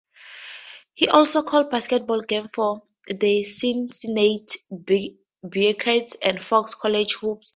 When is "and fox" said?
6.23-6.73